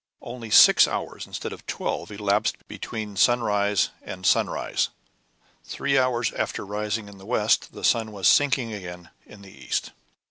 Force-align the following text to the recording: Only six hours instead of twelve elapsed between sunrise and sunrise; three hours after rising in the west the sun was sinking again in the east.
Only 0.23 0.49
six 0.49 0.87
hours 0.87 1.27
instead 1.27 1.53
of 1.53 1.67
twelve 1.67 2.09
elapsed 2.09 2.67
between 2.67 3.15
sunrise 3.15 3.91
and 4.01 4.25
sunrise; 4.25 4.89
three 5.63 5.95
hours 5.95 6.31
after 6.33 6.65
rising 6.65 7.07
in 7.07 7.19
the 7.19 7.25
west 7.27 7.71
the 7.73 7.83
sun 7.83 8.11
was 8.11 8.27
sinking 8.27 8.73
again 8.73 9.11
in 9.27 9.43
the 9.43 9.51
east. 9.55 9.91